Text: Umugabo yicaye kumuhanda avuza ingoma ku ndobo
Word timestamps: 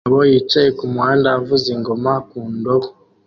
Umugabo 0.05 0.21
yicaye 0.33 0.69
kumuhanda 0.79 1.27
avuza 1.37 1.67
ingoma 1.75 2.13
ku 2.29 2.39
ndobo 2.55 2.87